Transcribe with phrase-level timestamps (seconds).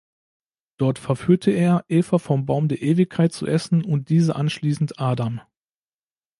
[0.77, 5.41] Dort verführte er Eva vom Baum der Ewigkeit zu essen und diese anschließend Adam.